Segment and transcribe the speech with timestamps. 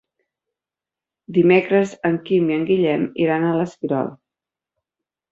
[1.35, 4.09] Dimecres en Quim i en Guillem iran a l'Esquirol.